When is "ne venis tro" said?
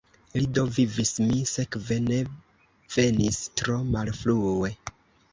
2.05-3.77